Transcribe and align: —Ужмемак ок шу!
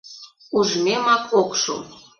—Ужмемак 0.57 1.23
ок 1.39 1.49
шу! 1.61 1.75